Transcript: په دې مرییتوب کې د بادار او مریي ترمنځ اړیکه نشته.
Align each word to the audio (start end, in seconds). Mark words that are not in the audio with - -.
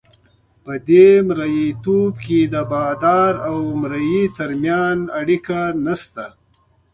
په 0.63 0.73
دې 0.89 1.07
مرییتوب 1.27 2.13
کې 2.25 2.39
د 2.53 2.55
بادار 2.71 3.33
او 3.49 3.57
مریي 3.81 4.23
ترمنځ 4.37 5.01
اړیکه 5.19 5.59
نشته. 5.85 6.25